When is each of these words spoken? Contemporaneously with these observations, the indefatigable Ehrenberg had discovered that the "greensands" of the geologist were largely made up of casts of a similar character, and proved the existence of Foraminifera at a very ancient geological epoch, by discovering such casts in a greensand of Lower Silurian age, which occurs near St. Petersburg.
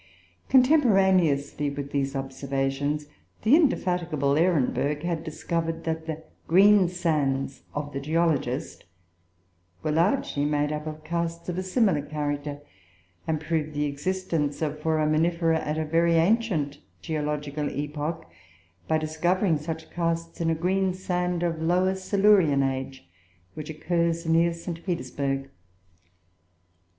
Contemporaneously 0.49 1.69
with 1.69 1.91
these 1.91 2.15
observations, 2.15 3.05
the 3.43 3.55
indefatigable 3.55 4.35
Ehrenberg 4.35 5.03
had 5.03 5.23
discovered 5.23 5.83
that 5.83 6.07
the 6.07 6.23
"greensands" 6.49 7.61
of 7.75 7.93
the 7.93 7.99
geologist 7.99 8.85
were 9.83 9.91
largely 9.91 10.43
made 10.43 10.71
up 10.71 10.87
of 10.87 11.03
casts 11.03 11.49
of 11.49 11.59
a 11.59 11.61
similar 11.61 12.01
character, 12.01 12.61
and 13.27 13.39
proved 13.39 13.75
the 13.75 13.85
existence 13.85 14.63
of 14.63 14.79
Foraminifera 14.79 15.59
at 15.59 15.77
a 15.77 15.85
very 15.85 16.13
ancient 16.15 16.79
geological 17.03 17.69
epoch, 17.69 18.25
by 18.87 18.97
discovering 18.97 19.59
such 19.59 19.91
casts 19.91 20.41
in 20.41 20.49
a 20.49 20.55
greensand 20.55 21.43
of 21.43 21.61
Lower 21.61 21.93
Silurian 21.93 22.63
age, 22.63 23.07
which 23.53 23.69
occurs 23.69 24.25
near 24.25 24.51
St. 24.51 24.83
Petersburg. 24.83 25.51